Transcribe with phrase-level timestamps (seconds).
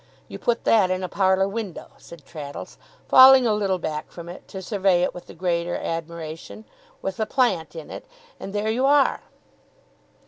[0.27, 4.47] You put that in a parlour window,' said Traddles, falling a little back from it
[4.47, 6.65] to survey it with the greater admiration,
[7.03, 8.07] 'with a plant in it,
[8.39, 9.21] and and there you are!